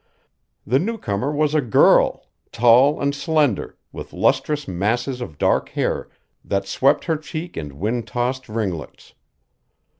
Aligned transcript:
The 0.65 0.79
newcomer 0.79 1.31
was 1.31 1.53
a 1.53 1.61
girl, 1.61 2.25
tall 2.51 2.99
and 2.99 3.13
slender, 3.13 3.77
with 3.91 4.13
lustrous 4.13 4.67
masses 4.67 5.21
of 5.21 5.37
dark 5.37 5.69
hair 5.69 6.09
that 6.43 6.65
swept 6.67 7.05
her 7.05 7.17
cheek 7.17 7.55
in 7.55 7.77
wind 7.77 8.07
tossed 8.07 8.49
ringlets. 8.49 9.13